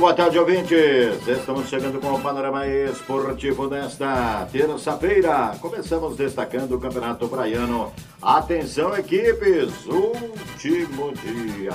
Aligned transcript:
Muito 0.00 0.14
boa 0.14 0.16
tarde, 0.16 0.38
ouvintes. 0.38 1.28
Estamos 1.28 1.68
chegando 1.68 2.00
com 2.00 2.14
o 2.14 2.22
panorama 2.22 2.66
esportivo 2.66 3.68
desta 3.68 4.48
terça-feira. 4.50 5.54
Começamos 5.60 6.16
destacando 6.16 6.74
o 6.74 6.80
Campeonato 6.80 7.28
Praiano. 7.28 7.92
Atenção, 8.22 8.96
equipes, 8.96 9.84
último 9.84 11.12
dia. 11.12 11.74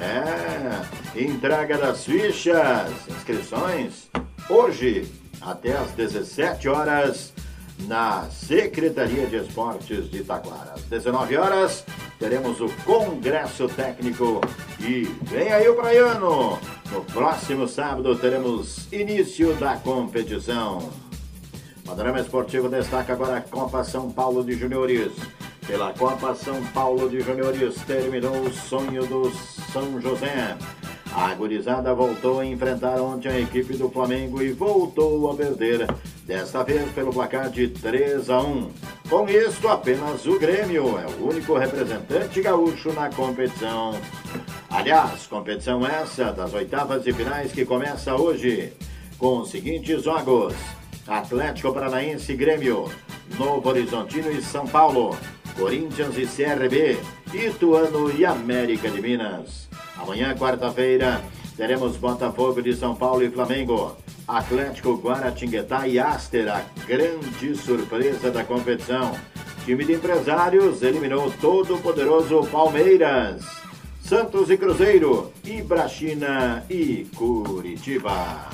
É, 0.00 1.20
entrega 1.22 1.76
das 1.76 2.02
fichas, 2.02 2.90
inscrições, 3.10 4.08
hoje, 4.48 5.12
até 5.42 5.76
às 5.76 5.90
17 5.90 6.70
horas 6.70 7.34
na 7.80 8.22
Secretaria 8.30 9.26
de 9.26 9.36
Esportes 9.36 10.10
de 10.10 10.20
Itaquara. 10.20 10.72
Às 10.76 10.82
19 10.84 11.36
horas, 11.36 11.84
teremos 12.18 12.60
o 12.60 12.68
Congresso 12.84 13.68
Técnico 13.68 14.40
e 14.80 15.04
vem 15.22 15.52
aí 15.52 15.68
o 15.68 15.74
Praiano. 15.74 16.58
No 16.90 17.04
próximo 17.12 17.66
sábado, 17.66 18.16
teremos 18.16 18.90
início 18.92 19.54
da 19.54 19.76
competição. 19.76 20.90
Panorama 21.84 22.20
Esportivo 22.20 22.68
destaca 22.68 23.12
agora 23.12 23.36
a 23.36 23.40
Copa 23.40 23.84
São 23.84 24.10
Paulo 24.10 24.44
de 24.44 24.54
Juniores. 24.54 25.12
Pela 25.66 25.92
Copa 25.92 26.34
São 26.34 26.64
Paulo 26.66 27.08
de 27.08 27.20
Juniores, 27.20 27.74
terminou 27.86 28.40
o 28.42 28.52
sonho 28.52 29.06
do 29.06 29.30
São 29.72 30.00
José. 30.00 30.56
A 31.12 31.30
agorizada 31.30 31.94
voltou 31.94 32.40
a 32.40 32.46
enfrentar 32.46 33.00
ontem 33.00 33.28
a 33.28 33.40
equipe 33.40 33.76
do 33.76 33.88
Flamengo 33.88 34.42
e 34.42 34.52
voltou 34.52 35.30
a 35.30 35.34
perder, 35.34 35.86
desta 36.24 36.62
vez 36.62 36.90
pelo 36.92 37.12
placar 37.12 37.48
de 37.48 37.68
3 37.68 38.28
a 38.28 38.40
1. 38.40 38.70
Com 39.08 39.28
isso, 39.28 39.68
apenas 39.68 40.26
o 40.26 40.36
Grêmio 40.36 40.98
é 40.98 41.06
o 41.06 41.28
único 41.28 41.56
representante 41.56 42.42
gaúcho 42.42 42.92
na 42.92 43.08
competição. 43.08 43.94
Aliás, 44.68 45.28
competição 45.28 45.86
essa 45.86 46.32
das 46.32 46.52
oitavas 46.52 47.04
de 47.04 47.12
finais 47.12 47.52
que 47.52 47.64
começa 47.64 48.16
hoje, 48.16 48.72
com 49.16 49.38
os 49.38 49.50
seguintes 49.50 50.02
jogos: 50.02 50.54
Atlético 51.06 51.72
Paranaense 51.72 52.32
e 52.32 52.36
Grêmio, 52.36 52.90
Novo 53.38 53.68
Horizontino 53.68 54.28
e 54.32 54.42
São 54.42 54.66
Paulo, 54.66 55.16
Corinthians 55.56 56.16
e 56.18 56.26
CRB, 56.26 56.98
Ituano 57.32 58.10
e 58.10 58.24
América 58.24 58.90
de 58.90 59.00
Minas. 59.00 59.68
Amanhã, 59.96 60.34
quarta-feira, 60.34 61.22
teremos 61.56 61.96
Botafogo 61.96 62.60
de 62.60 62.74
São 62.74 62.96
Paulo 62.96 63.22
e 63.22 63.30
Flamengo. 63.30 63.96
Atlético 64.26 64.94
Guaratinguetá 64.96 65.86
e 65.86 65.98
Aster, 65.98 66.52
a 66.52 66.62
grande 66.86 67.54
surpresa 67.56 68.30
da 68.30 68.42
competição. 68.42 69.16
Time 69.64 69.84
de 69.84 69.94
empresários 69.94 70.82
eliminou 70.82 71.32
todo 71.40 71.76
o 71.76 71.80
poderoso 71.80 72.44
Palmeiras. 72.50 73.44
Santos 74.00 74.50
e 74.50 74.56
Cruzeiro, 74.56 75.32
Ibrachina 75.44 76.64
e 76.68 77.06
Curitiba. 77.14 78.50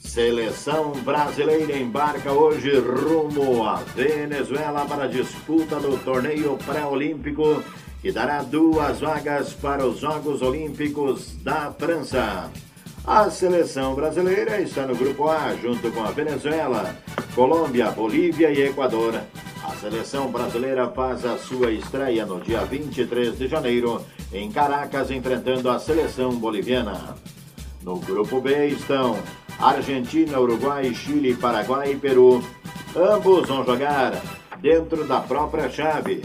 Seleção 0.00 0.92
brasileira 1.02 1.76
embarca 1.76 2.32
hoje 2.32 2.78
rumo 2.78 3.64
à 3.64 3.76
Venezuela 3.76 4.84
para 4.84 5.04
a 5.04 5.08
disputa 5.08 5.80
do 5.80 5.96
torneio 6.04 6.58
pré-olímpico 6.58 7.62
que 8.02 8.12
dará 8.12 8.42
duas 8.42 9.00
vagas 9.00 9.54
para 9.54 9.86
os 9.86 10.00
Jogos 10.00 10.42
Olímpicos 10.42 11.36
da 11.42 11.72
França. 11.72 12.50
A 13.04 13.28
seleção 13.30 13.96
brasileira 13.96 14.60
está 14.60 14.86
no 14.86 14.94
grupo 14.94 15.28
A, 15.28 15.54
junto 15.56 15.90
com 15.90 16.04
a 16.04 16.12
Venezuela, 16.12 16.94
Colômbia, 17.34 17.90
Bolívia 17.90 18.50
e 18.52 18.62
Equador. 18.62 19.20
A 19.64 19.74
seleção 19.74 20.30
brasileira 20.30 20.88
faz 20.88 21.24
a 21.24 21.36
sua 21.36 21.72
estreia 21.72 22.24
no 22.24 22.40
dia 22.40 22.64
23 22.64 23.36
de 23.36 23.48
janeiro 23.48 24.00
em 24.32 24.52
Caracas, 24.52 25.10
enfrentando 25.10 25.68
a 25.68 25.80
seleção 25.80 26.36
boliviana. 26.36 27.16
No 27.82 27.98
grupo 27.98 28.40
B 28.40 28.68
estão 28.68 29.18
Argentina, 29.58 30.38
Uruguai, 30.38 30.94
Chile, 30.94 31.34
Paraguai 31.34 31.92
e 31.92 31.96
Peru. 31.96 32.40
Ambos 32.94 33.48
vão 33.48 33.64
jogar 33.64 34.22
dentro 34.60 35.04
da 35.04 35.18
própria 35.18 35.68
chave. 35.68 36.22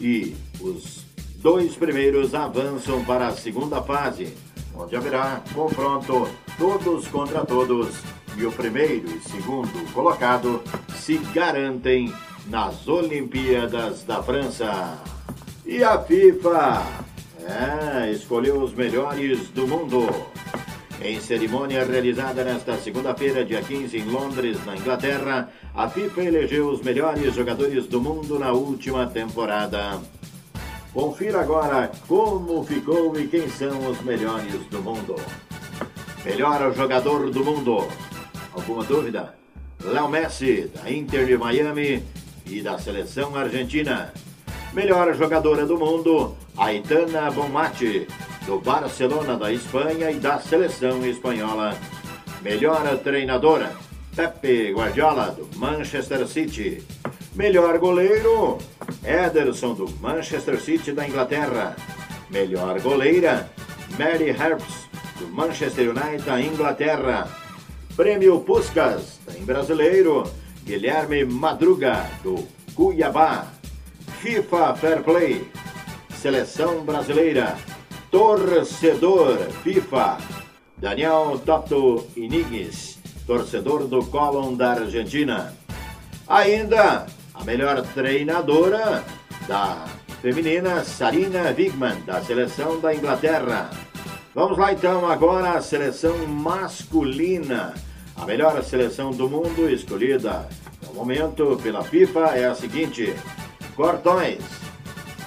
E 0.00 0.34
os 0.60 1.04
dois 1.36 1.76
primeiros 1.76 2.34
avançam 2.34 3.04
para 3.04 3.28
a 3.28 3.36
segunda 3.36 3.80
fase, 3.80 4.34
onde 4.76 4.94
haverá 4.96 5.42
confronto 5.54 6.28
todos 6.58 7.08
contra 7.08 7.44
todos 7.44 7.88
e 8.36 8.44
o 8.44 8.52
primeiro 8.52 9.08
e 9.08 9.20
segundo 9.20 9.92
colocado 9.92 10.62
se 10.94 11.18
garantem 11.34 12.12
nas 12.46 12.86
Olimpíadas 12.86 14.04
da 14.04 14.22
França. 14.22 15.02
E 15.64 15.82
a 15.82 15.98
FIFA 15.98 16.86
é, 17.46 18.10
escolheu 18.12 18.60
os 18.60 18.74
melhores 18.74 19.48
do 19.48 19.66
mundo. 19.66 20.06
Em 21.00 21.20
cerimônia 21.20 21.84
realizada 21.84 22.42
nesta 22.42 22.76
segunda-feira, 22.78 23.44
dia 23.44 23.62
15, 23.62 23.98
em 23.98 24.04
Londres, 24.04 24.64
na 24.64 24.76
Inglaterra, 24.76 25.50
a 25.74 25.88
FIFA 25.88 26.24
elegeu 26.24 26.68
os 26.68 26.80
melhores 26.80 27.34
jogadores 27.34 27.86
do 27.86 28.00
mundo 28.00 28.38
na 28.38 28.52
última 28.52 29.06
temporada. 29.06 30.00
Confira 30.96 31.42
agora 31.42 31.92
como 32.08 32.64
ficou 32.64 33.20
e 33.20 33.28
quem 33.28 33.46
são 33.50 33.90
os 33.90 34.00
melhores 34.00 34.64
do 34.70 34.80
mundo. 34.80 35.14
Melhor 36.24 36.74
jogador 36.74 37.30
do 37.30 37.44
mundo. 37.44 37.86
Alguma 38.54 38.82
dúvida? 38.82 39.34
Léo 39.84 40.08
Messi, 40.08 40.70
da 40.74 40.90
Inter 40.90 41.26
de 41.26 41.36
Miami 41.36 42.02
e 42.46 42.62
da 42.62 42.78
seleção 42.78 43.36
argentina. 43.36 44.10
Melhor 44.72 45.14
jogadora 45.14 45.66
do 45.66 45.76
mundo, 45.76 46.34
Aitana 46.56 47.30
Bonmati, 47.30 48.08
do 48.46 48.58
Barcelona 48.58 49.36
da 49.36 49.52
Espanha 49.52 50.10
e 50.10 50.18
da 50.18 50.40
seleção 50.40 51.04
espanhola. 51.04 51.76
Melhor 52.40 52.96
treinadora, 53.00 53.76
Pepe 54.16 54.72
Guardiola, 54.72 55.32
do 55.32 55.46
Manchester 55.58 56.26
City. 56.26 56.82
Melhor 57.36 57.78
goleiro, 57.78 58.56
Ederson 59.04 59.74
do 59.74 59.86
Manchester 60.00 60.58
City 60.58 60.92
da 60.92 61.06
Inglaterra. 61.06 61.76
Melhor 62.30 62.80
goleira, 62.80 63.50
Mary 63.98 64.30
Harps 64.30 64.88
do 65.18 65.28
Manchester 65.28 65.90
United 65.90 66.22
da 66.24 66.40
Inglaterra. 66.40 67.28
Prêmio 67.94 68.40
Puskas, 68.40 69.20
em 69.36 69.44
brasileiro, 69.44 70.24
Guilherme 70.64 71.26
Madruga 71.26 72.10
do 72.22 72.42
Cuiabá. 72.74 73.48
FIFA 74.22 74.74
Fair 74.74 75.02
Play, 75.02 75.46
Seleção 76.14 76.86
Brasileira, 76.86 77.58
Torcedor 78.10 79.36
FIFA, 79.62 80.16
Daniel 80.78 81.38
Toto 81.44 82.06
Inigues, 82.16 82.98
torcedor 83.26 83.86
do 83.86 84.06
Colón 84.06 84.54
da 84.54 84.72
Argentina. 84.72 85.54
Ainda 86.26 87.06
a 87.38 87.44
melhor 87.44 87.82
treinadora 87.94 89.04
da 89.46 89.84
feminina, 90.22 90.82
Sarina 90.84 91.54
Wigman, 91.56 92.00
da 92.04 92.22
seleção 92.22 92.80
da 92.80 92.94
Inglaterra. 92.94 93.70
Vamos 94.34 94.58
lá 94.58 94.72
então 94.72 95.08
agora 95.08 95.52
a 95.52 95.62
seleção 95.62 96.26
masculina. 96.26 97.74
A 98.16 98.24
melhor 98.24 98.62
seleção 98.64 99.10
do 99.10 99.28
mundo 99.28 99.70
escolhida 99.70 100.48
no 100.86 100.94
momento 100.94 101.58
pela 101.62 101.84
FIFA 101.84 102.36
é 102.36 102.46
a 102.46 102.54
seguinte: 102.54 103.14
Cortões, 103.74 104.42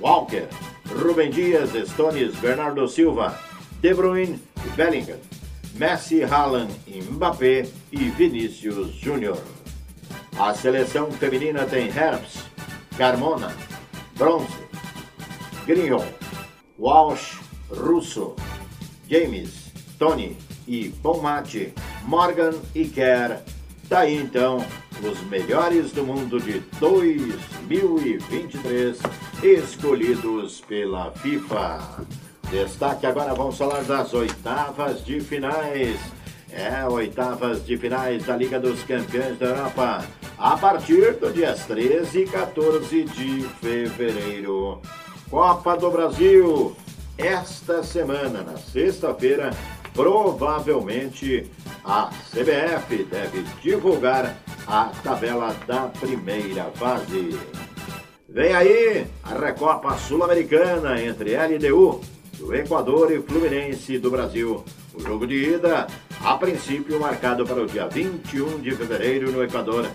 Walker, 0.00 0.48
Rubem 0.86 1.30
Dias, 1.30 1.70
Stones, 1.90 2.34
Bernardo 2.36 2.88
Silva, 2.88 3.38
De 3.80 3.92
Bruyne 3.94 4.40
Bellingham, 4.76 5.18
Messi, 5.74 6.22
Haaland, 6.22 6.72
Mbappé 7.10 7.66
e 7.92 7.96
Vinícius 8.10 8.92
Júnior. 8.94 9.38
A 10.40 10.54
seleção 10.54 11.12
feminina 11.12 11.66
tem 11.66 11.88
Herbst, 11.88 12.46
Carmona, 12.96 13.54
Bronze, 14.16 14.56
Grignon, 15.66 16.06
Walsh, 16.78 17.38
Russo, 17.68 18.34
James, 19.06 19.70
Tony 19.98 20.38
e 20.66 20.88
Bonmati, 20.88 21.74
Morgan 22.04 22.54
e 22.74 22.86
Kerr. 22.86 23.42
Daí 23.86 24.16
então 24.16 24.64
os 25.02 25.20
melhores 25.24 25.92
do 25.92 26.04
mundo 26.04 26.40
de 26.40 26.60
2023 26.80 28.98
escolhidos 29.42 30.62
pela 30.62 31.12
FIFA. 31.12 32.06
Destaque 32.50 33.04
agora, 33.04 33.34
vamos 33.34 33.58
falar 33.58 33.82
das 33.82 34.14
oitavas 34.14 35.04
de 35.04 35.20
finais. 35.20 36.00
É, 36.50 36.86
oitavas 36.86 37.66
de 37.66 37.76
finais 37.76 38.24
da 38.24 38.36
Liga 38.36 38.58
dos 38.58 38.82
Campeões 38.82 39.38
da 39.38 39.46
Europa 39.46 40.02
a 40.50 40.56
partir 40.56 41.12
do 41.12 41.32
dias 41.32 41.64
13 41.66 42.22
e 42.22 42.26
14 42.26 43.04
de 43.04 43.42
fevereiro. 43.60 44.82
Copa 45.30 45.76
do 45.76 45.92
Brasil, 45.92 46.76
esta 47.16 47.84
semana, 47.84 48.42
na 48.42 48.56
sexta-feira, 48.56 49.52
provavelmente 49.94 51.48
a 51.84 52.10
CBF 52.32 53.04
deve 53.04 53.44
divulgar 53.62 54.34
a 54.66 54.90
tabela 55.04 55.54
da 55.68 55.82
primeira 55.82 56.64
fase. 56.74 57.38
Vem 58.28 58.52
aí 58.52 59.06
a 59.22 59.34
Recopa 59.34 59.96
Sul-Americana 59.98 61.00
entre 61.00 61.36
LDU 61.36 62.00
do 62.38 62.52
Equador 62.52 63.12
e 63.12 63.22
Fluminense 63.22 63.98
do 63.98 64.10
Brasil. 64.10 64.64
O 64.94 65.00
jogo 65.00 65.28
de 65.28 65.54
ida, 65.54 65.86
a 66.24 66.36
princípio, 66.36 66.98
marcado 66.98 67.44
para 67.44 67.62
o 67.62 67.66
dia 67.66 67.86
21 67.86 68.60
de 68.60 68.72
fevereiro 68.72 69.30
no 69.30 69.44
Equador. 69.44 69.88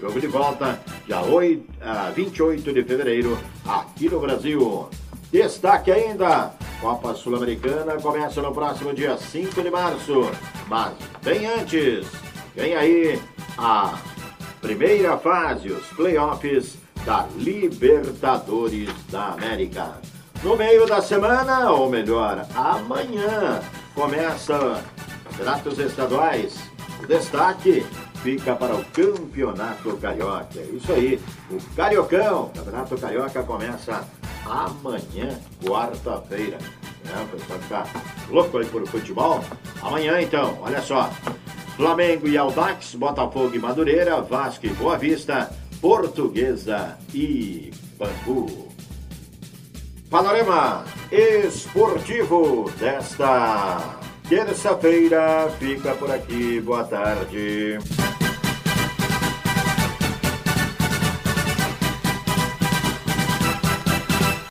Jogo 0.00 0.20
de 0.20 0.26
volta, 0.26 0.78
dia 1.06 1.20
8, 1.22 1.60
uh, 1.60 2.12
28 2.14 2.72
de 2.72 2.84
fevereiro, 2.84 3.38
aqui 3.66 4.08
no 4.08 4.20
Brasil. 4.20 4.88
Destaque 5.32 5.90
ainda: 5.90 6.52
Copa 6.80 7.14
Sul-Americana 7.14 8.00
começa 8.00 8.42
no 8.42 8.52
próximo 8.52 8.92
dia 8.92 9.16
5 9.16 9.62
de 9.62 9.70
março. 9.70 10.30
Mas 10.68 10.92
bem 11.22 11.46
antes, 11.46 12.06
vem 12.54 12.74
aí 12.74 13.20
a 13.56 13.98
primeira 14.60 15.16
fase, 15.16 15.70
os 15.70 15.86
playoffs 15.88 16.76
da 17.04 17.26
Libertadores 17.36 18.90
da 19.10 19.28
América. 19.28 20.00
No 20.42 20.56
meio 20.56 20.86
da 20.86 21.00
semana, 21.00 21.70
ou 21.70 21.88
melhor, 21.88 22.46
amanhã, 22.54 23.60
começa 23.94 24.82
campeonatos 25.24 25.78
estaduais. 25.78 26.58
O 27.02 27.06
destaque 27.06 27.84
fica 28.26 28.56
para 28.56 28.74
o 28.74 28.84
Campeonato 28.86 29.96
Carioca. 29.98 30.58
É 30.58 30.64
isso 30.64 30.92
aí, 30.92 31.20
o 31.48 31.60
Cariocão, 31.76 32.50
Campeonato 32.52 32.98
Carioca 32.98 33.42
começa 33.44 34.04
amanhã, 34.44 35.38
quarta-feira. 35.64 36.58
É, 37.08 37.22
o 37.22 37.28
pessoal 37.28 37.58
ficar 37.60 37.86
louco 38.28 38.58
aí 38.58 38.66
por 38.66 38.84
futebol. 38.88 39.44
Amanhã 39.80 40.20
então, 40.20 40.58
olha 40.60 40.82
só. 40.82 41.08
Flamengo 41.76 42.26
e 42.26 42.36
Aldax, 42.36 42.96
Botafogo 42.96 43.54
e 43.54 43.60
Madureira, 43.60 44.20
Vasco 44.22 44.66
e 44.66 44.70
Boa 44.70 44.98
Vista, 44.98 45.52
Portuguesa 45.80 46.98
e 47.14 47.70
Bangu. 47.96 48.72
Panorama 50.10 50.84
esportivo 51.12 52.68
desta 52.80 54.00
terça-feira 54.28 55.48
fica 55.60 55.94
por 55.94 56.10
aqui. 56.10 56.60
Boa 56.60 56.82
tarde. 56.82 57.78